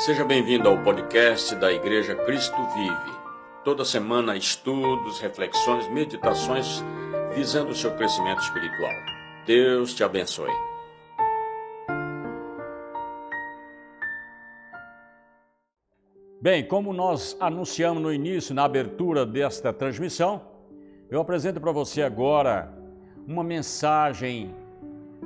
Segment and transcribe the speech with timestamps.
[0.00, 3.18] Seja bem-vindo ao podcast da Igreja Cristo Vive.
[3.62, 6.82] Toda semana, estudos, reflexões, meditações
[7.34, 8.94] visando o seu crescimento espiritual.
[9.44, 10.50] Deus te abençoe.
[16.40, 20.40] Bem, como nós anunciamos no início, na abertura desta transmissão,
[21.10, 22.72] eu apresento para você agora
[23.28, 24.54] uma mensagem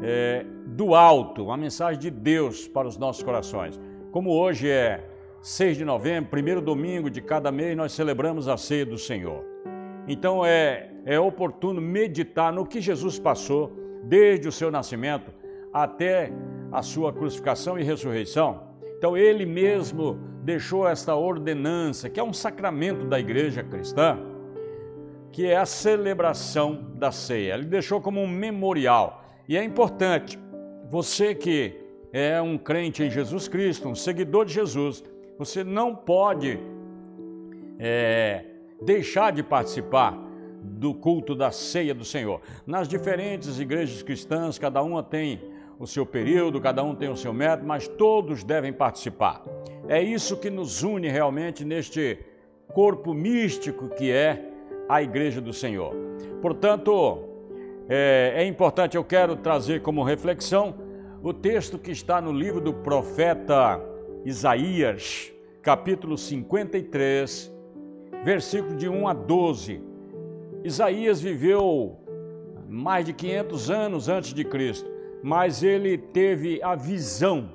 [0.02, 3.78] é, do alto, uma mensagem de Deus para os nossos corações.
[4.14, 5.00] Como hoje é
[5.42, 9.44] 6 de novembro, primeiro domingo de cada mês, nós celebramos a ceia do Senhor.
[10.06, 13.72] Então é, é oportuno meditar no que Jesus passou
[14.04, 15.32] desde o seu nascimento
[15.72, 16.30] até
[16.70, 18.68] a sua crucificação e ressurreição.
[18.96, 24.16] Então ele mesmo deixou esta ordenança, que é um sacramento da igreja cristã,
[25.32, 27.54] que é a celebração da ceia.
[27.54, 29.24] Ele deixou como um memorial.
[29.48, 30.38] E é importante,
[30.88, 31.83] você que
[32.16, 35.02] é um crente em Jesus Cristo, um seguidor de Jesus,
[35.36, 36.60] você não pode
[37.76, 38.44] é,
[38.80, 40.16] deixar de participar
[40.62, 42.40] do culto da ceia do Senhor.
[42.64, 45.40] Nas diferentes igrejas cristãs, cada uma tem
[45.76, 49.42] o seu período, cada um tem o seu método, mas todos devem participar.
[49.88, 52.20] É isso que nos une realmente neste
[52.72, 54.52] corpo místico que é
[54.88, 55.92] a igreja do Senhor.
[56.40, 57.24] Portanto,
[57.88, 60.83] é, é importante, eu quero trazer como reflexão
[61.24, 63.80] o texto que está no livro do profeta
[64.26, 67.50] Isaías, capítulo 53,
[68.22, 69.82] versículo de 1 a 12.
[70.62, 71.98] Isaías viveu
[72.68, 74.86] mais de 500 anos antes de Cristo,
[75.22, 77.52] mas ele teve a visão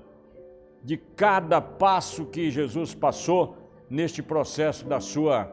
[0.84, 3.56] de cada passo que Jesus passou
[3.88, 5.46] neste processo da sua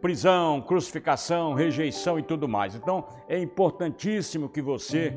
[0.00, 2.74] prisão, crucificação, rejeição e tudo mais.
[2.74, 5.14] Então, é importantíssimo que você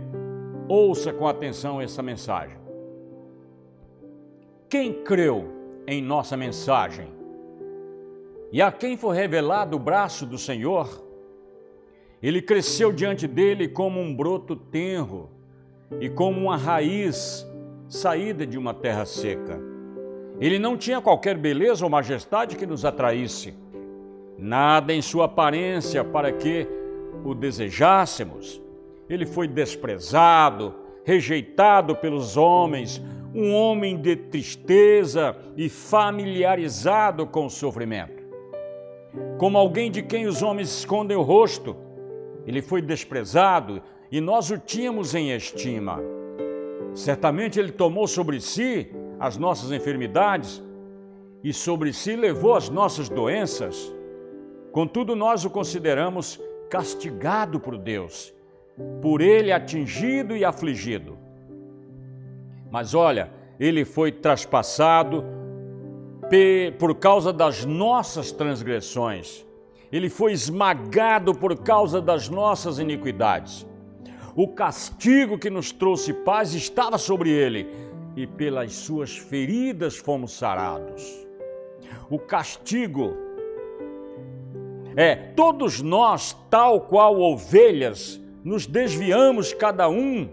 [0.67, 2.57] Ouça com atenção essa mensagem.
[4.69, 5.49] Quem creu
[5.85, 7.07] em nossa mensagem
[8.51, 11.03] e a quem foi revelado o braço do Senhor,
[12.21, 15.29] ele cresceu diante dele como um broto tenro
[15.99, 17.45] e como uma raiz
[17.87, 19.59] saída de uma terra seca.
[20.39, 23.53] Ele não tinha qualquer beleza ou majestade que nos atraísse,
[24.37, 26.67] nada em sua aparência para que
[27.23, 28.60] o desejássemos
[29.13, 30.73] ele foi desprezado,
[31.03, 33.01] rejeitado pelos homens,
[33.35, 38.23] um homem de tristeza e familiarizado com o sofrimento.
[39.37, 41.75] Como alguém de quem os homens escondem o rosto,
[42.47, 45.99] ele foi desprezado e nós o tínhamos em estima.
[46.93, 50.63] Certamente ele tomou sobre si as nossas enfermidades
[51.43, 53.93] e sobre si levou as nossas doenças.
[54.71, 56.39] Contudo, nós o consideramos
[56.69, 58.33] castigado por Deus
[59.01, 61.17] por ele atingido e afligido.
[62.69, 65.23] Mas olha, ele foi traspassado
[66.79, 69.45] por causa das nossas transgressões,
[69.91, 73.67] ele foi esmagado por causa das nossas iniquidades.
[74.33, 77.67] O castigo que nos trouxe paz estava sobre ele,
[78.15, 81.03] e pelas suas feridas fomos sarados.
[82.09, 83.13] O castigo
[84.95, 90.29] é todos nós, tal qual ovelhas, nos desviamos, cada um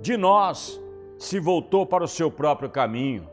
[0.00, 0.80] de nós
[1.18, 3.28] se voltou para o seu próprio caminho.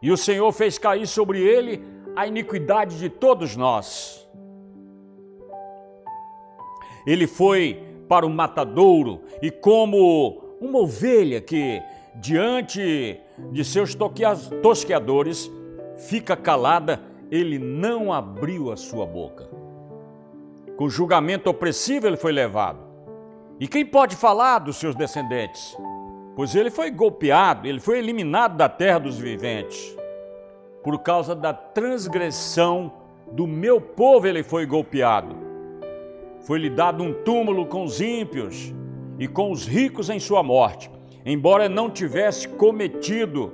[0.00, 1.82] E o Senhor fez cair sobre ele
[2.16, 4.28] a iniquidade de todos nós.
[7.06, 11.80] Ele foi para o matadouro e, como uma ovelha que,
[12.16, 13.96] diante de seus
[14.62, 15.50] tosqueadores,
[15.96, 17.00] fica calada,
[17.30, 19.48] ele não abriu a sua boca.
[20.76, 22.91] Com julgamento opressivo ele foi levado.
[23.62, 25.78] E quem pode falar dos seus descendentes?
[26.34, 29.96] Pois ele foi golpeado, ele foi eliminado da terra dos viventes.
[30.82, 32.92] Por causa da transgressão
[33.30, 35.36] do meu povo, ele foi golpeado.
[36.40, 38.74] Foi-lhe dado um túmulo com os ímpios
[39.16, 40.90] e com os ricos em sua morte,
[41.24, 43.52] embora não tivesse cometido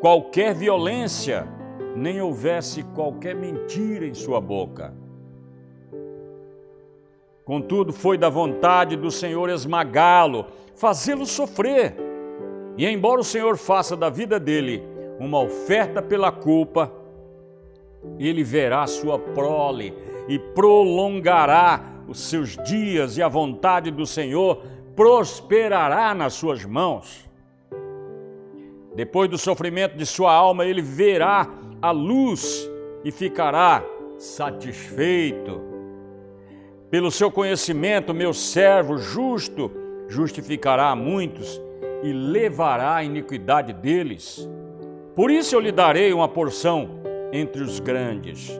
[0.00, 1.46] qualquer violência,
[1.94, 4.94] nem houvesse qualquer mentira em sua boca.
[7.46, 11.94] Contudo, foi da vontade do Senhor esmagá-lo, fazê-lo sofrer.
[12.76, 14.82] E embora o Senhor faça da vida dele
[15.20, 16.92] uma oferta pela culpa,
[18.18, 19.94] ele verá sua prole
[20.26, 24.64] e prolongará os seus dias, e a vontade do Senhor
[24.96, 27.30] prosperará nas suas mãos.
[28.96, 31.48] Depois do sofrimento de sua alma, ele verá
[31.80, 32.68] a luz
[33.04, 33.84] e ficará
[34.18, 35.75] satisfeito.
[36.96, 39.70] Pelo seu conhecimento, meu servo justo
[40.08, 41.60] justificará a muitos
[42.02, 44.48] e levará a iniquidade deles.
[45.14, 46.88] Por isso eu lhe darei uma porção
[47.34, 48.50] entre os grandes,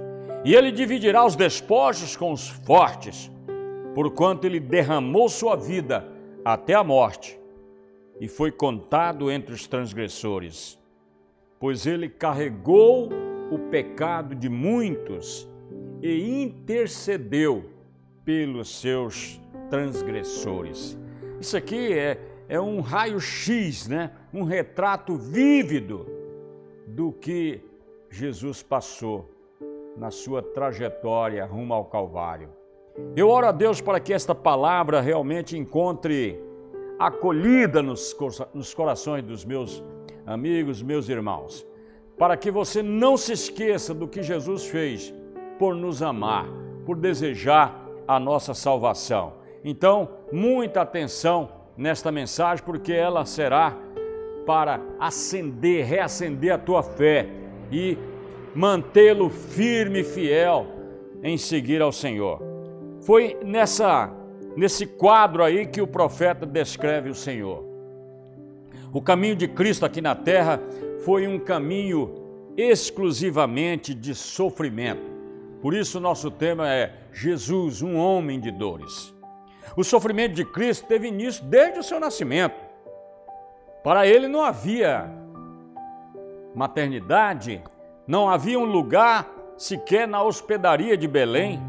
[0.45, 3.33] e ele dividirá os despojos com os fortes,
[3.95, 6.07] porquanto ele derramou sua vida
[6.45, 7.41] até a morte
[8.21, 10.79] e foi contado entre os transgressores,
[11.59, 13.09] pois ele carregou
[13.51, 15.49] o pecado de muitos
[16.03, 17.75] e intercedeu
[18.27, 19.41] pelos seus
[19.71, 20.99] transgressores.
[21.41, 24.11] Isso aqui é, é um raio-x, né?
[24.35, 26.05] um retrato vívido
[26.89, 27.61] do que
[28.11, 29.31] Jesus passou
[29.97, 32.51] na sua trajetória rumo ao Calvário.
[33.15, 36.43] Eu oro a Deus para que esta palavra realmente encontre
[36.99, 38.17] acolhida nos,
[38.53, 39.85] nos corações dos meus
[40.27, 41.65] amigos, meus irmãos,
[42.19, 45.15] para que você não se esqueça do que Jesus fez
[45.59, 46.47] por nos amar,
[46.85, 49.35] por desejar a nossa salvação.
[49.65, 53.77] Então, muita atenção nesta mensagem, porque ela será
[54.47, 57.29] para acender, reacender a tua fé
[57.71, 57.99] e
[58.55, 60.67] mantê-lo firme e fiel
[61.23, 62.41] em seguir ao Senhor.
[63.01, 64.13] Foi nessa
[64.57, 67.63] nesse quadro aí que o profeta descreve o Senhor.
[68.93, 70.59] O caminho de Cristo aqui na terra
[71.05, 72.15] foi um caminho
[72.57, 75.16] exclusivamente de sofrimento.
[75.67, 79.13] Por isso, nosso tema é Jesus, um homem de dores.
[79.77, 82.55] O sofrimento de Cristo teve início desde o seu nascimento.
[83.83, 85.11] Para ele não havia
[86.55, 87.65] maternidade,
[88.07, 91.61] não havia um lugar sequer na hospedaria de Belém.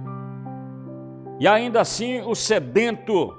[1.40, 3.36] E ainda assim, o sedento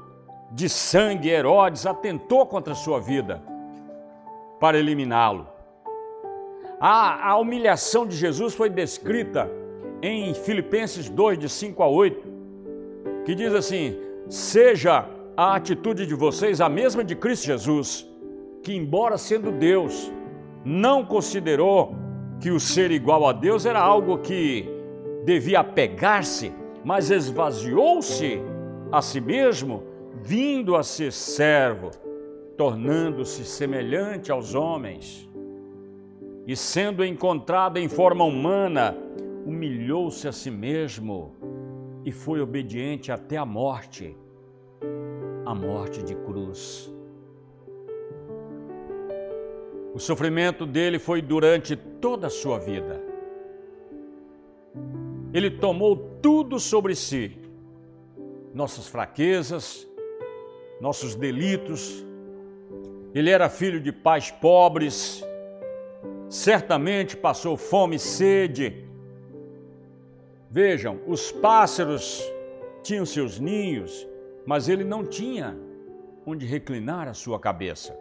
[0.50, 3.40] de sangue Herodes atentou contra sua vida
[4.58, 5.46] para eliminá-lo.
[6.81, 9.49] A, a humilhação de Jesus foi descrita
[10.03, 12.29] em Filipenses 2, de 5 a 8,
[13.25, 13.97] que diz assim:
[14.29, 15.06] Seja
[15.37, 18.09] a atitude de vocês a mesma de Cristo Jesus,
[18.62, 20.12] que, embora sendo Deus,
[20.65, 21.95] não considerou
[22.41, 24.69] que o ser igual a Deus era algo que
[25.25, 26.53] devia apegar-se
[26.85, 28.41] mas esvaziou-se
[28.91, 29.83] a si mesmo,
[30.23, 31.91] vindo a ser servo,
[32.56, 35.29] tornando-se semelhante aos homens.
[36.47, 38.97] E sendo encontrado em forma humana,
[39.49, 41.35] humilhou-se a si mesmo
[42.05, 44.17] e foi obediente até a morte
[45.45, 46.93] a morte de cruz.
[49.95, 53.09] O sofrimento dele foi durante toda a sua vida
[55.33, 57.37] ele tomou tudo sobre si,
[58.55, 59.87] nossas fraquezas,
[60.81, 62.05] nossos delitos.
[63.15, 65.23] Ele era filho de pais pobres,
[66.29, 68.88] certamente passou fome e sede.
[70.50, 72.23] Vejam, os pássaros
[72.83, 74.09] tinham seus ninhos,
[74.47, 75.55] mas ele não tinha
[76.25, 77.95] onde reclinar a sua cabeça.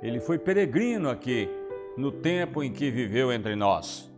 [0.00, 1.48] Ele foi peregrino aqui
[1.96, 4.08] no tempo em que viveu entre nós.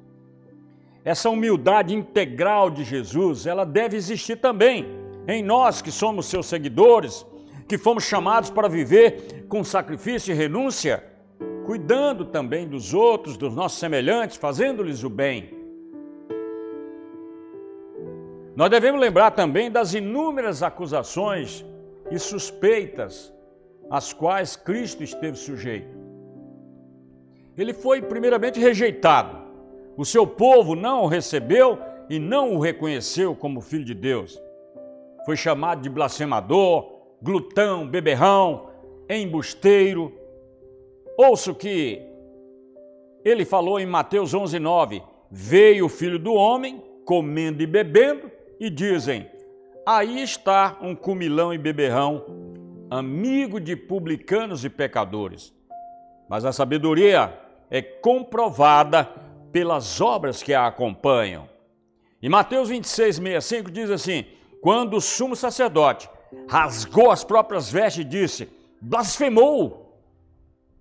[1.05, 4.87] Essa humildade integral de Jesus, ela deve existir também
[5.27, 7.27] em nós que somos seus seguidores,
[7.67, 11.03] que fomos chamados para viver com sacrifício e renúncia,
[11.65, 15.62] cuidando também dos outros, dos nossos semelhantes, fazendo-lhes o bem.
[18.55, 21.65] Nós devemos lembrar também das inúmeras acusações
[22.11, 23.33] e suspeitas
[23.91, 25.97] às quais Cristo esteve sujeito.
[27.57, 29.39] Ele foi primeiramente rejeitado,
[29.97, 34.41] o seu povo não o recebeu e não o reconheceu como filho de Deus.
[35.25, 36.91] Foi chamado de blasfemador,
[37.23, 38.69] glutão, beberrão,
[39.09, 40.13] embusteiro.
[41.17, 42.03] Ouça o que
[43.25, 45.03] ele falou em Mateus 11:9.
[45.31, 48.31] Veio o filho do homem comendo e bebendo
[48.63, 49.29] e dizem:
[49.85, 52.25] Aí está um cumilão e beberrão,
[52.89, 55.53] amigo de publicanos e pecadores.
[56.29, 57.37] Mas a sabedoria
[57.69, 59.05] é comprovada
[59.51, 61.49] pelas obras que a acompanham.
[62.23, 64.27] E Mateus 26, 65 diz assim:
[64.61, 66.09] Quando o sumo sacerdote
[66.49, 68.49] rasgou as próprias vestes e disse:
[68.81, 70.01] Blasfemou!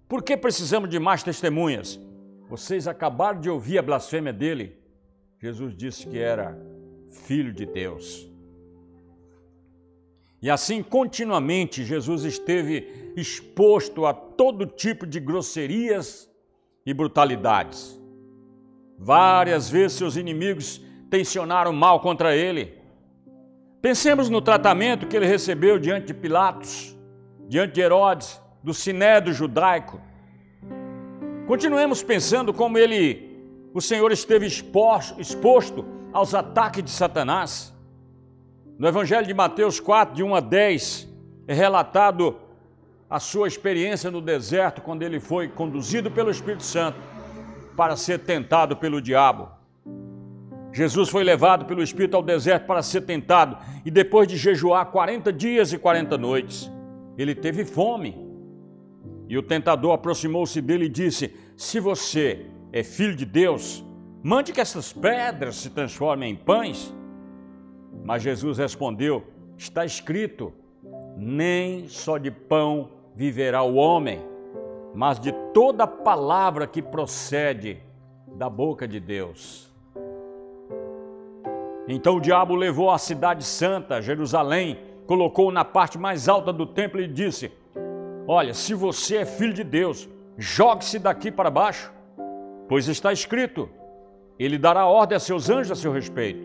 [0.07, 1.99] Por que precisamos de mais testemunhas?
[2.47, 4.77] Vocês acabaram de ouvir a blasfêmia dele.
[5.39, 6.55] Jesus disse que era
[7.11, 8.27] filho de Deus.
[10.41, 16.27] E assim, continuamente, Jesus esteve exposto a todo tipo de grosserias
[16.83, 17.99] e brutalidades.
[18.97, 22.79] Várias vezes seus inimigos tensionaram mal contra ele.
[23.81, 26.97] Pensemos no tratamento que ele recebeu diante de Pilatos,
[27.47, 29.99] diante de Herodes, do sinédrio judaico.
[31.47, 37.73] Continuemos pensando como ele, o Senhor esteve exposto, exposto aos ataques de Satanás.
[38.77, 41.09] No Evangelho de Mateus 4, de 1 a 10,
[41.47, 42.37] é relatado
[43.09, 46.97] a sua experiência no deserto, quando ele foi conduzido pelo Espírito Santo
[47.75, 49.49] para ser tentado pelo diabo.
[50.73, 55.33] Jesus foi levado pelo Espírito ao deserto para ser tentado e depois de jejuar 40
[55.33, 56.71] dias e 40 noites,
[57.17, 58.17] ele teve fome.
[59.27, 63.83] E o tentador aproximou-se dele e disse: Se você é filho de Deus,
[64.23, 66.93] mande que essas pedras se transformem em pães.
[68.03, 69.23] Mas Jesus respondeu:
[69.57, 70.53] Está escrito:
[71.17, 74.21] Nem só de pão viverá o homem,
[74.93, 77.81] mas de toda palavra que procede
[78.27, 79.69] da boca de Deus.
[81.87, 87.01] Então o diabo levou a cidade santa, Jerusalém, colocou na parte mais alta do templo
[87.01, 87.51] e disse:
[88.27, 91.91] Olha, se você é filho de Deus, jogue-se daqui para baixo,
[92.69, 93.69] pois está escrito:
[94.43, 96.41] Ele dará ordem a seus anjos a seu respeito,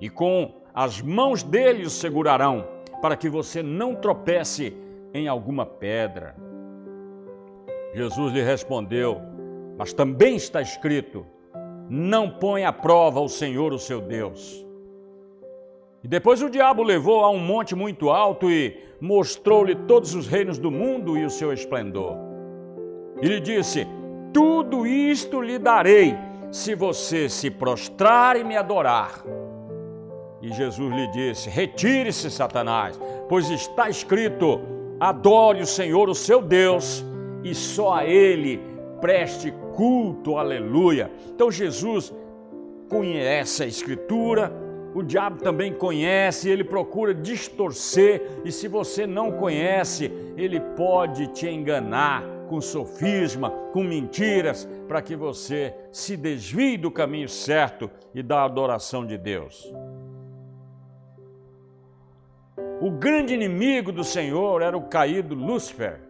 [0.00, 2.66] e com as mãos dele o segurarão,
[3.02, 4.74] para que você não tropece
[5.12, 6.34] em alguma pedra.
[7.94, 9.20] Jesus lhe respondeu:
[9.76, 11.26] Mas também está escrito:
[11.90, 14.64] Não põe à prova o Senhor, o seu Deus.
[16.02, 20.56] E depois o diabo levou a um monte muito alto e mostrou-lhe todos os reinos
[20.56, 22.16] do mundo e o seu esplendor.
[23.20, 23.86] E lhe disse:
[24.32, 26.16] Tudo isto lhe darei,
[26.50, 29.22] se você se prostrar e me adorar.
[30.42, 32.98] E Jesus lhe disse: Retire-se, Satanás,
[33.28, 34.60] pois está escrito:
[35.00, 37.04] Adore o Senhor, o seu Deus,
[37.42, 38.60] e só a Ele
[39.00, 41.10] preste culto, aleluia.
[41.28, 42.12] Então Jesus
[42.88, 44.52] conhece a Escritura,
[44.94, 51.46] o diabo também conhece, ele procura distorcer, e se você não conhece, ele pode te
[51.46, 58.44] enganar com sofisma, com mentiras, para que você se desvie do caminho certo e da
[58.44, 59.72] adoração de Deus.
[62.80, 66.00] O grande inimigo do Senhor era o caído Lúcifer,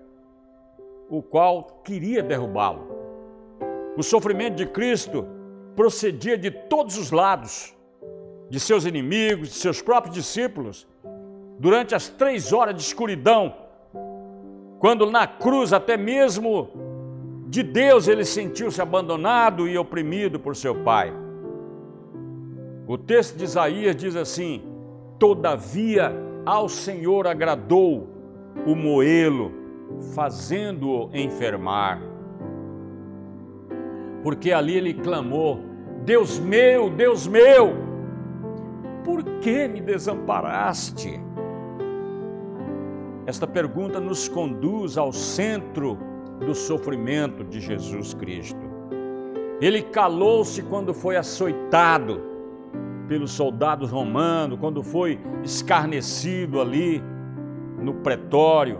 [1.09, 2.97] o qual queria derrubá-lo.
[3.97, 5.26] O sofrimento de Cristo
[5.75, 7.75] procedia de todos os lados
[8.50, 10.87] de seus inimigos, de seus próprios discípulos,
[11.59, 13.55] durante as três horas de escuridão,
[14.78, 16.68] quando na cruz, até mesmo
[17.49, 21.12] de Deus, ele sentiu-se abandonado e oprimido por seu Pai.
[22.87, 24.62] O texto de Isaías diz assim:
[25.18, 26.12] Todavia
[26.45, 28.09] ao Senhor agradou
[28.66, 29.52] o moê-lo,
[30.14, 32.00] fazendo-o enfermar.
[34.23, 35.61] Porque ali ele clamou:
[36.04, 37.75] Deus meu, Deus meu,
[39.04, 41.25] por que me desamparaste?
[43.26, 45.99] Esta pergunta nos conduz ao centro
[46.38, 48.61] do sofrimento de Jesus Cristo.
[49.61, 52.23] Ele calou-se quando foi açoitado
[53.09, 57.02] pelos soldados romanos, quando foi escarnecido ali
[57.80, 58.78] no pretório.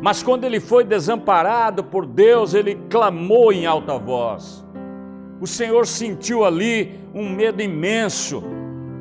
[0.00, 4.64] Mas quando ele foi desamparado por Deus, ele clamou em alta voz.
[5.40, 8.42] O Senhor sentiu ali um medo imenso,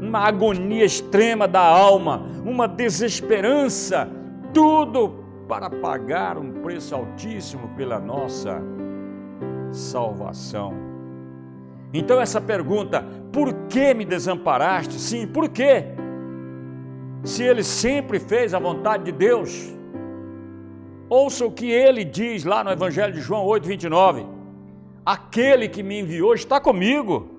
[0.01, 4.09] uma agonia extrema da alma, uma desesperança,
[4.57, 8.59] tudo para pagar um preço altíssimo pela nossa
[9.71, 10.73] salvação.
[11.93, 14.95] Então, essa pergunta, por que me desamparaste?
[14.95, 15.83] Sim, por quê?
[17.23, 19.71] Se ele sempre fez a vontade de Deus.
[21.07, 24.25] Ouça o que ele diz lá no Evangelho de João 8, 29.
[25.05, 27.29] Aquele que me enviou está comigo.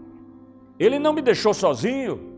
[0.79, 2.29] Ele não me deixou sozinho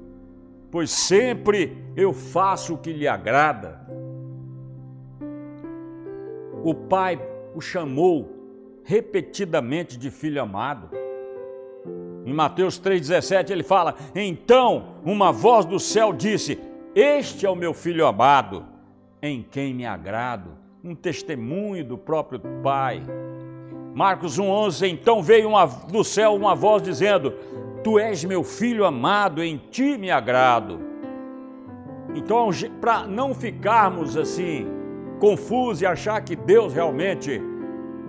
[0.70, 3.80] pois sempre eu faço o que lhe agrada.
[6.62, 7.20] O pai
[7.54, 8.40] o chamou
[8.84, 10.90] repetidamente de filho amado.
[12.24, 16.58] Em Mateus 3,17 ele fala: Então uma voz do céu disse:
[16.94, 18.64] Este é o meu filho amado,
[19.22, 20.50] em quem me agrado.
[20.82, 23.02] Um testemunho do próprio Pai.
[23.94, 27.32] Marcos 1,11: Então veio uma, do céu uma voz dizendo:
[27.82, 30.80] Tu és meu filho amado, em ti me agrado.
[32.14, 32.50] Então,
[32.80, 34.79] para não ficarmos assim
[35.20, 37.40] confusos e achar que Deus realmente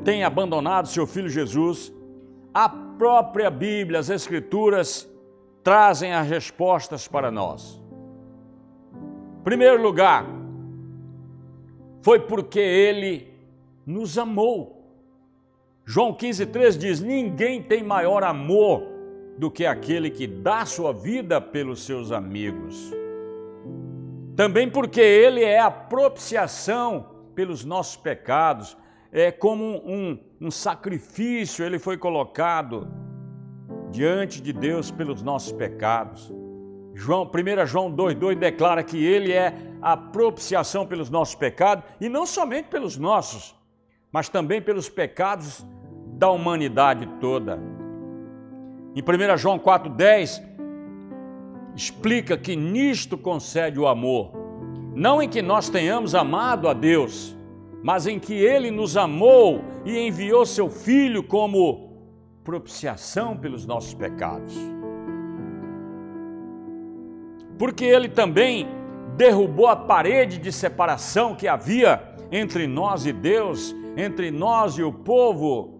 [0.04, 1.94] tem abandonado seu filho Jesus,
[2.54, 5.08] a própria Bíblia, as Escrituras,
[5.64, 7.80] trazem as respostas para nós.
[9.44, 10.26] Primeiro lugar,
[12.02, 13.32] foi porque ele
[13.86, 14.82] nos amou.
[15.86, 18.84] João 15,3 diz: Ninguém tem maior amor
[19.38, 22.92] do que aquele que dá sua vida pelos seus amigos.
[24.36, 28.78] Também porque ele é a propiciação pelos nossos pecados,
[29.12, 32.88] é como um, um sacrifício, ele foi colocado
[33.92, 36.32] diante de Deus pelos nossos pecados.
[36.94, 42.26] João, 1 João 2,2 declara que ele é a propiciação pelos nossos pecados, e não
[42.26, 43.56] somente pelos nossos,
[44.12, 45.66] mas também pelos pecados
[46.18, 47.60] da humanidade toda.
[48.94, 50.42] Em 1 João 4,10,
[51.76, 54.32] explica que nisto concede o amor,
[54.94, 57.36] não em que nós tenhamos amado a Deus,
[57.84, 61.92] mas em que Ele nos amou e enviou Seu Filho como
[62.44, 64.54] propiciação pelos nossos pecados.
[67.58, 68.68] Porque Ele também
[69.16, 72.02] derrubou a parede de separação que havia
[72.32, 75.80] entre nós e Deus, entre nós e o povo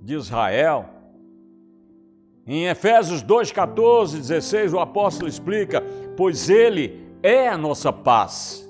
[0.00, 0.99] de Israel.
[2.52, 5.84] Em Efésios 2, 14, 16, o apóstolo explica:
[6.16, 8.68] Pois Ele é a nossa paz,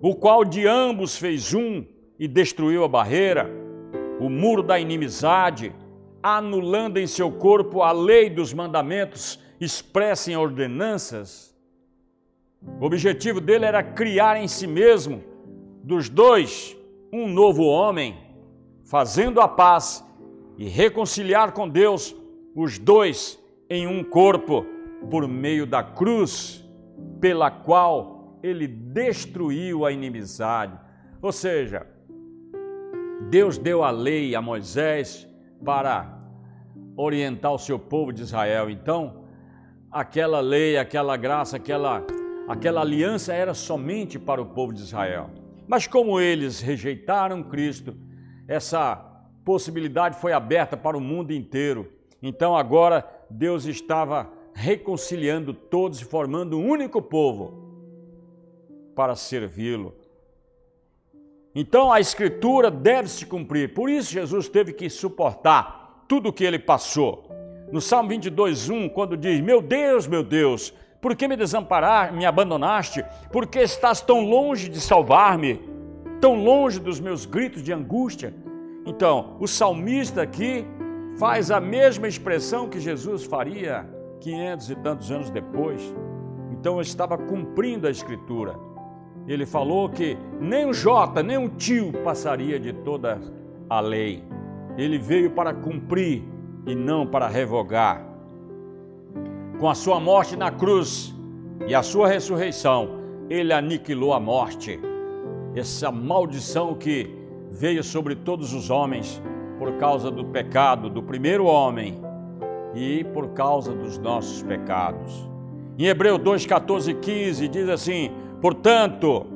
[0.00, 1.84] o qual de ambos fez um
[2.16, 3.50] e destruiu a barreira,
[4.20, 5.74] o muro da inimizade,
[6.22, 11.52] anulando em seu corpo a lei dos mandamentos expressa em ordenanças.
[12.80, 15.24] O objetivo dele era criar em si mesmo,
[15.82, 16.76] dos dois,
[17.12, 18.16] um novo homem,
[18.84, 20.06] fazendo a paz
[20.56, 22.14] e reconciliar com Deus
[22.56, 24.64] os dois em um corpo
[25.10, 26.66] por meio da cruz,
[27.20, 30.78] pela qual ele destruiu a inimizade.
[31.20, 31.86] Ou seja,
[33.28, 35.28] Deus deu a lei a Moisés
[35.62, 36.18] para
[36.96, 38.70] orientar o seu povo de Israel.
[38.70, 39.24] Então,
[39.90, 42.06] aquela lei, aquela graça, aquela,
[42.48, 45.30] aquela aliança era somente para o povo de Israel.
[45.68, 47.94] Mas como eles rejeitaram Cristo,
[48.48, 48.96] essa
[49.44, 51.95] possibilidade foi aberta para o mundo inteiro.
[52.26, 57.54] Então agora Deus estava reconciliando todos e formando um único povo
[58.96, 59.94] para servi-lo.
[61.54, 63.74] Então a Escritura deve se cumprir.
[63.74, 67.30] Por isso Jesus teve que suportar tudo o que ele passou.
[67.70, 72.26] No Salmo 22, 1, quando diz: Meu Deus, meu Deus, por que me desamparar, me
[72.26, 73.04] abandonaste?
[73.30, 75.60] Por que estás tão longe de salvar-me?
[76.20, 78.34] Tão longe dos meus gritos de angústia?
[78.84, 80.64] Então, o salmista aqui
[81.18, 83.88] faz a mesma expressão que Jesus faria
[84.20, 85.94] 500 e tantos anos depois.
[86.52, 88.58] Então, estava cumprindo a Escritura.
[89.26, 93.20] Ele falou que nem um Jota, nem um tio passaria de toda
[93.68, 94.22] a lei.
[94.76, 96.22] Ele veio para cumprir
[96.66, 98.04] e não para revogar.
[99.58, 101.14] Com a sua morte na cruz
[101.66, 103.00] e a sua ressurreição,
[103.30, 104.78] ele aniquilou a morte.
[105.54, 107.10] Essa maldição que
[107.50, 109.20] veio sobre todos os homens
[109.58, 112.00] por causa do pecado do primeiro homem
[112.74, 115.28] e por causa dos nossos pecados.
[115.78, 119.26] Em Hebreu 2, 14 e 15 diz assim: Portanto,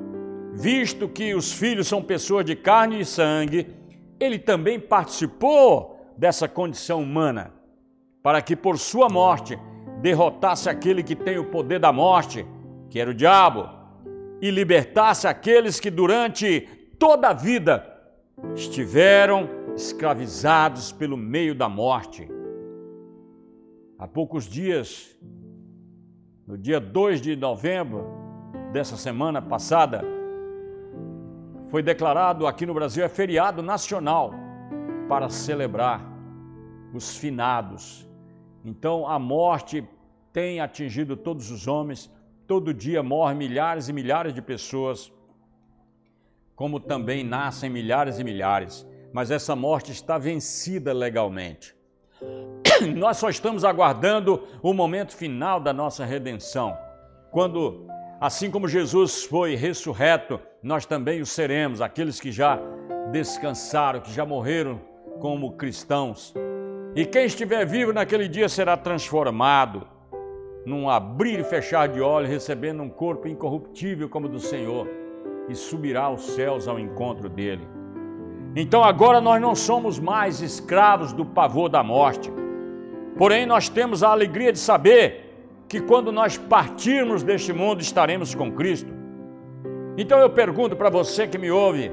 [0.53, 3.69] visto que os filhos são pessoas de carne e sangue,
[4.19, 7.53] ele também participou dessa condição humana,
[8.23, 9.59] para que por sua morte
[10.03, 12.47] derrotasse aquele que tem o poder da morte,
[12.89, 13.69] que era o diabo,
[14.41, 16.67] e libertasse aqueles que durante
[16.99, 17.87] toda a vida
[18.55, 22.29] estiveram escravizados pelo meio da morte.
[23.99, 25.17] Há poucos dias,
[26.47, 28.07] no dia 2 de novembro
[28.73, 30.03] dessa semana passada,
[31.71, 34.33] foi declarado aqui no Brasil é feriado nacional
[35.09, 36.01] para celebrar
[36.93, 38.09] os finados.
[38.65, 39.87] Então a morte
[40.33, 42.11] tem atingido todos os homens,
[42.47, 45.13] todo dia morrem milhares e milhares de pessoas
[46.61, 51.75] como também nascem milhares e milhares, mas essa morte está vencida legalmente.
[52.97, 56.77] Nós só estamos aguardando o momento final da nossa redenção,
[57.31, 57.87] quando,
[58.21, 62.59] assim como Jesus foi ressurreto, nós também o seremos, aqueles que já
[63.11, 64.81] descansaram, que já morreram
[65.21, 66.35] como cristãos.
[66.95, 69.87] E quem estiver vivo naquele dia será transformado
[70.67, 74.87] num abrir e fechar de olhos, recebendo um corpo incorruptível como o do Senhor
[75.49, 77.67] e subirá aos céus ao encontro dele.
[78.55, 82.33] Então agora nós não somos mais escravos do pavor da morte.
[83.17, 85.31] Porém, nós temos a alegria de saber
[85.69, 88.93] que quando nós partirmos deste mundo estaremos com Cristo.
[89.97, 91.93] Então eu pergunto para você que me ouve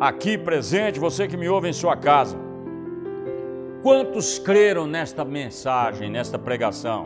[0.00, 2.38] aqui presente, você que me ouve em sua casa:
[3.82, 7.04] quantos creram nesta mensagem, nesta pregação?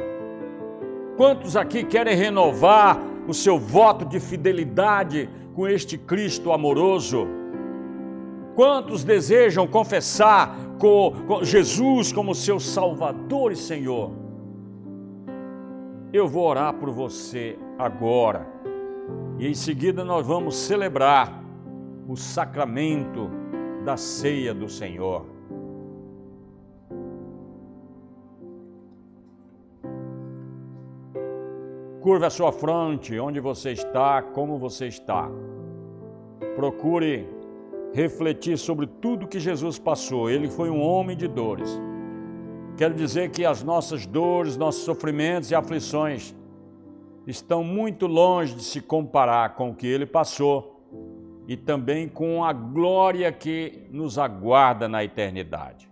[1.17, 7.38] Quantos aqui querem renovar o seu voto de fidelidade com este Cristo amoroso?
[8.59, 14.11] Quantos desejam confessar com, Jesus como seu Salvador e Senhor?
[16.13, 18.45] Eu vou orar por você agora
[19.39, 21.41] e em seguida nós vamos celebrar
[22.09, 23.31] o sacramento
[23.85, 25.25] da ceia do Senhor.
[32.01, 35.31] Curva a sua fronte, onde você está, como você está.
[36.57, 37.38] Procure
[37.93, 40.31] refletir sobre tudo que Jesus passou.
[40.31, 41.69] Ele foi um homem de dores.
[42.77, 46.35] Quero dizer que as nossas dores, nossos sofrimentos e aflições
[47.27, 50.79] estão muito longe de se comparar com o que ele passou
[51.47, 55.89] e também com a glória que nos aguarda na eternidade.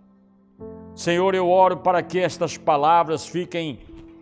[0.95, 3.79] Senhor, eu oro para que estas palavras fiquem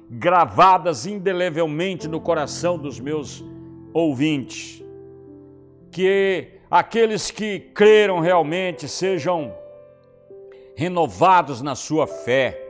[0.09, 3.43] gravadas indelevelmente no coração dos meus
[3.93, 4.83] ouvintes.
[5.91, 9.53] Que aqueles que creram realmente sejam
[10.75, 12.61] renovados na sua fé,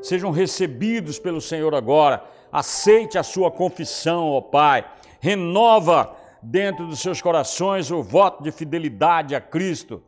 [0.00, 2.24] sejam recebidos pelo Senhor agora.
[2.50, 4.84] Aceite a sua confissão, ó Pai.
[5.20, 10.02] Renova dentro dos seus corações o voto de fidelidade a Cristo.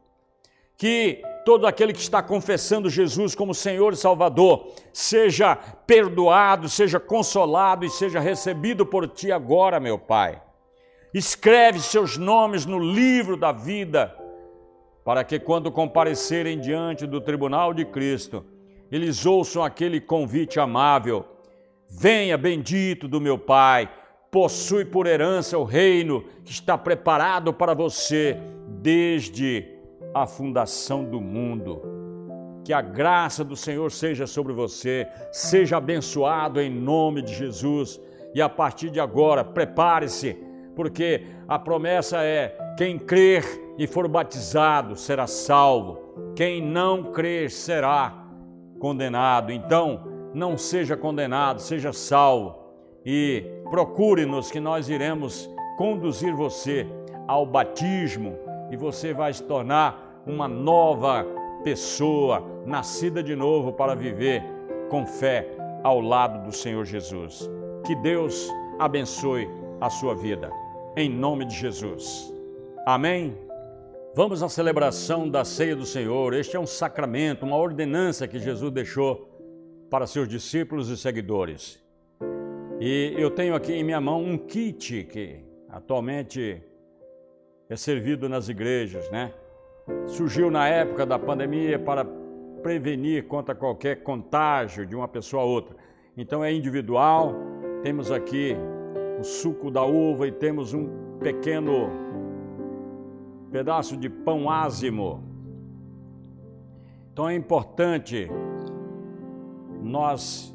[0.77, 7.85] Que todo aquele que está confessando Jesus como Senhor e Salvador, seja perdoado, seja consolado
[7.85, 10.43] e seja recebido por ti agora, meu Pai.
[11.15, 14.13] Escreve seus nomes no livro da vida,
[15.05, 18.45] para que quando comparecerem diante do tribunal de Cristo,
[18.91, 21.25] eles ouçam aquele convite amável:
[21.89, 23.89] Venha, bendito do meu Pai,
[24.29, 28.37] possui por herança o reino que está preparado para você
[28.83, 29.65] desde
[30.13, 31.81] a fundação do mundo.
[32.65, 38.01] Que a graça do Senhor seja sobre você, seja abençoado em nome de Jesus.
[38.35, 40.44] E a partir de agora, prepare-se,
[40.75, 43.45] porque a promessa é: quem crer
[43.79, 48.25] e for batizado será salvo, quem não crer será
[48.79, 49.53] condenado.
[49.53, 52.65] Então, não seja condenado, seja salvo
[53.05, 56.87] e procure-nos que nós iremos conduzir você
[57.27, 58.37] ao batismo
[58.71, 61.25] e você vai se tornar uma nova
[61.63, 64.43] pessoa, nascida de novo para viver
[64.91, 65.49] com fé
[65.83, 67.49] ao lado do Senhor Jesus.
[67.85, 69.49] Que Deus abençoe
[69.81, 70.51] a sua vida,
[70.97, 72.33] em nome de Jesus.
[72.87, 73.37] Amém?
[74.15, 76.35] Vamos à celebração da ceia do Senhor.
[76.35, 79.29] Este é um sacramento, uma ordenança que Jesus deixou
[79.91, 81.83] para seus discípulos e seguidores.
[82.81, 86.63] E eu tenho aqui em minha mão um kit que atualmente
[87.69, 89.33] é servido nas igrejas, né?
[90.07, 92.05] Surgiu na época da pandemia para
[92.63, 95.77] prevenir contra qualquer contágio de uma pessoa a outra.
[96.17, 97.35] Então é individual.
[97.83, 98.57] Temos aqui
[99.25, 101.91] suco da uva e temos um pequeno
[103.51, 105.23] pedaço de pão ázimo.
[107.13, 108.29] Então é importante
[109.83, 110.55] nós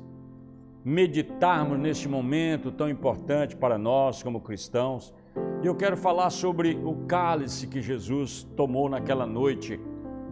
[0.83, 5.13] meditarmos neste momento tão importante para nós como cristãos
[5.61, 9.79] e eu quero falar sobre o cálice que Jesus tomou naquela noite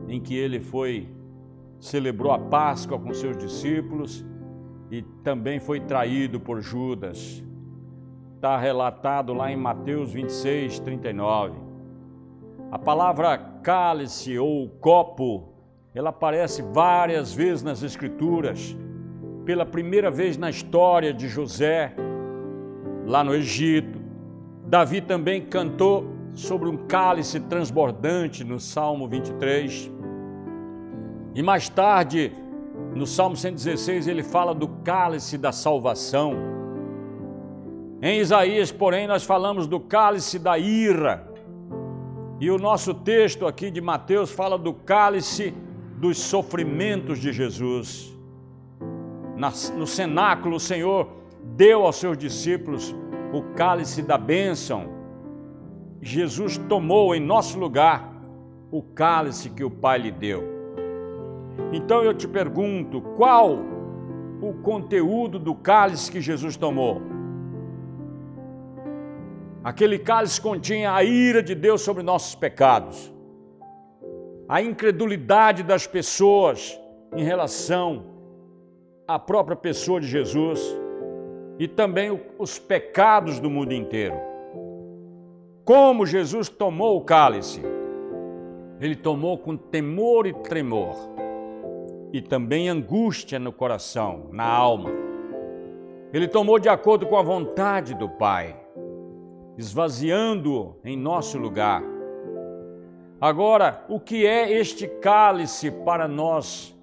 [0.07, 1.09] em que ele foi
[1.79, 4.25] celebrou a Páscoa com seus discípulos
[4.89, 7.43] e também foi traído por Judas.
[8.37, 11.55] Está relatado lá em Mateus 26, 39.
[12.71, 15.55] A palavra cálice ou copo,
[15.91, 18.77] ela aparece várias vezes nas Escrituras.
[19.43, 21.95] Pela primeira vez na história de José,
[23.07, 23.99] lá no Egito,
[24.67, 29.91] Davi também cantou sobre um cálice transbordante no Salmo 23.
[31.33, 32.31] E mais tarde,
[32.93, 36.56] no Salmo 116, ele fala do cálice da salvação.
[38.01, 41.27] Em Isaías, porém, nós falamos do cálice da ira.
[42.39, 45.53] E o nosso texto aqui de Mateus fala do cálice
[45.97, 48.15] dos sofrimentos de Jesus.
[49.75, 51.09] no cenáculo, o Senhor
[51.43, 52.95] deu aos seus discípulos
[53.33, 54.89] o cálice da bênção,
[56.01, 58.13] Jesus tomou em nosso lugar
[58.71, 60.43] o cálice que o Pai lhe deu.
[61.73, 63.57] Então eu te pergunto, qual
[64.41, 67.01] o conteúdo do cálice que Jesus tomou?
[69.67, 73.13] Aquele cálice continha a ira de Deus sobre nossos pecados,
[74.47, 76.79] a incredulidade das pessoas
[77.13, 78.05] em relação
[79.05, 80.61] à própria pessoa de Jesus
[81.59, 84.15] e também os pecados do mundo inteiro.
[85.65, 87.61] Como Jesus tomou o cálice?
[88.79, 90.95] Ele tomou com temor e tremor,
[92.13, 94.91] e também angústia no coração, na alma.
[96.13, 98.65] Ele tomou de acordo com a vontade do Pai,
[99.57, 101.81] esvaziando-o em nosso lugar.
[103.19, 106.77] Agora, o que é este cálice para nós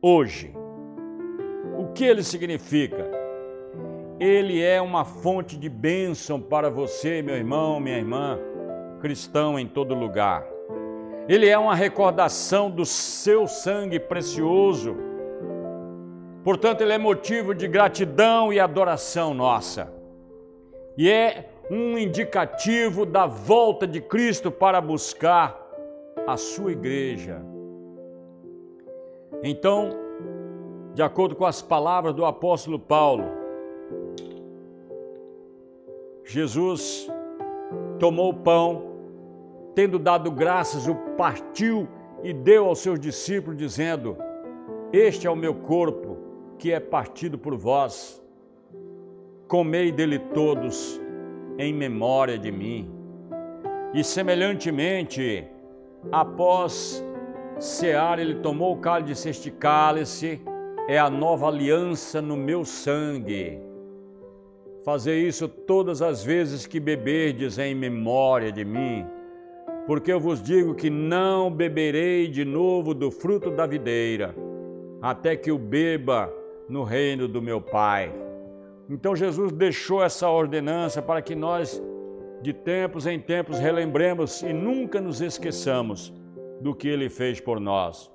[0.00, 0.54] hoje?
[1.78, 3.10] O que ele significa?
[4.18, 8.38] Ele é uma fonte de bênção para você, meu irmão, minha irmã,
[9.00, 10.46] cristão em todo lugar.
[11.28, 14.96] Ele é uma recordação do seu sangue precioso.
[16.42, 19.92] Portanto, ele é motivo de gratidão e adoração nossa.
[20.96, 25.58] E é um indicativo da volta de Cristo para buscar
[26.26, 27.42] a sua igreja.
[29.42, 29.90] Então,
[30.94, 33.24] de acordo com as palavras do apóstolo Paulo,
[36.24, 37.10] Jesus
[37.98, 38.92] tomou o pão,
[39.74, 41.88] tendo dado graças, o partiu
[42.22, 44.16] e deu aos seus discípulos, dizendo:
[44.92, 46.16] Este é o meu corpo,
[46.58, 48.22] que é partido por vós.
[49.48, 51.00] Comei dele todos,
[51.58, 52.90] em memória de mim.
[53.94, 55.46] E semelhantemente,
[56.10, 57.04] após
[57.58, 60.40] cear, ele tomou o cálice Este cálice
[60.88, 63.60] é a nova aliança no meu sangue.
[64.84, 69.06] Fazer isso todas as vezes que beberdes em memória de mim
[69.86, 74.34] porque eu vos digo que não beberei de novo do fruto da videira,
[75.00, 76.32] até que o beba
[76.68, 78.12] no reino do meu Pai.
[78.92, 81.82] Então Jesus deixou essa ordenança para que nós,
[82.42, 86.12] de tempos em tempos, relembremos e nunca nos esqueçamos
[86.60, 88.12] do que ele fez por nós.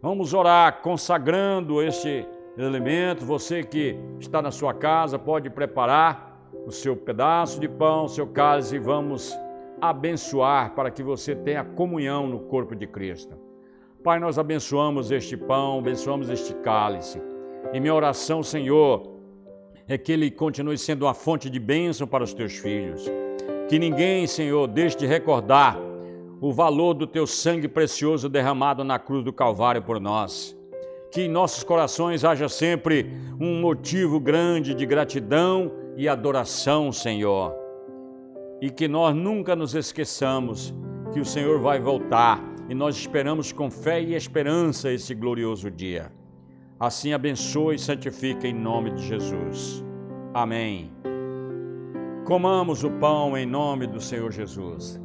[0.00, 2.24] Vamos orar consagrando este
[2.56, 3.24] elemento.
[3.24, 8.28] Você que está na sua casa pode preparar o seu pedaço de pão, o seu
[8.28, 9.36] cálice e vamos
[9.80, 13.36] abençoar para que você tenha comunhão no corpo de Cristo.
[14.04, 17.20] Pai, nós abençoamos este pão, abençoamos este cálice.
[17.72, 19.11] E minha oração, Senhor,
[19.88, 23.04] é que ele continue sendo uma fonte de bênção para os teus filhos.
[23.68, 25.78] Que ninguém, Senhor, deixe de recordar
[26.40, 30.56] o valor do teu sangue precioso derramado na cruz do Calvário por nós.
[31.10, 37.62] Que em nossos corações haja sempre um motivo grande de gratidão e adoração, Senhor
[38.62, 40.72] e que nós nunca nos esqueçamos
[41.12, 46.12] que o Senhor vai voltar e nós esperamos com fé e esperança esse glorioso dia.
[46.82, 49.84] Assim abençoe e santifica em nome de Jesus.
[50.34, 50.90] Amém.
[52.24, 55.00] Comamos o pão em nome do Senhor Jesus.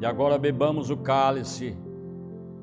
[0.00, 1.76] E agora bebamos o cálice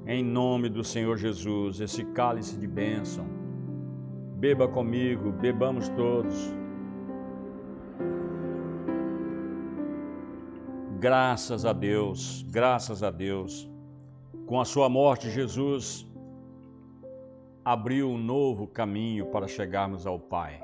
[0.07, 3.40] em nome do Senhor Jesus, esse cálice de bênção.
[4.41, 6.51] Beba comigo, bebamos todos.
[10.97, 13.69] Graças a Deus, graças a Deus.
[14.47, 16.07] Com a sua morte, Jesus
[17.63, 20.59] abriu um novo caminho para chegarmos ao Pai.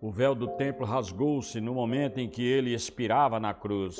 [0.00, 3.98] O véu do templo rasgou-se no momento em que ele expirava na cruz.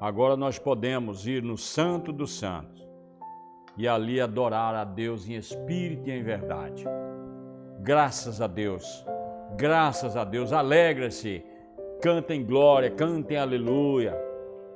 [0.00, 2.89] Agora nós podemos ir no Santo dos Santos
[3.80, 6.84] e ali adorar a Deus em espírito e em verdade.
[7.80, 8.84] Graças a Deus,
[9.56, 10.52] graças a Deus.
[10.52, 11.42] Alegre-se,
[12.02, 14.14] cantem glória, cantem aleluia.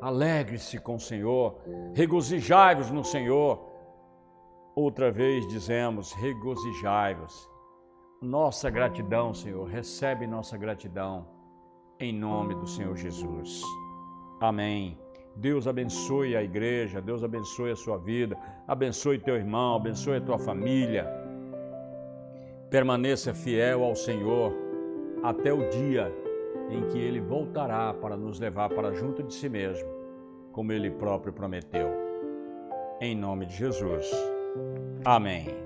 [0.00, 1.58] Alegre-se com o Senhor,
[1.92, 3.70] regozijai-vos no Senhor.
[4.74, 7.46] Outra vez dizemos: regozijai-vos.
[8.22, 11.26] Nossa gratidão, Senhor, recebe nossa gratidão
[12.00, 13.60] em nome do Senhor Jesus.
[14.40, 15.03] Amém.
[15.36, 20.38] Deus abençoe a igreja, Deus abençoe a sua vida, abençoe teu irmão, abençoe a tua
[20.38, 21.06] família.
[22.70, 24.52] Permaneça fiel ao Senhor
[25.22, 26.12] até o dia
[26.70, 29.88] em que Ele voltará para nos levar para junto de si mesmo,
[30.52, 31.88] como Ele próprio prometeu.
[33.00, 34.10] Em nome de Jesus.
[35.04, 35.63] Amém.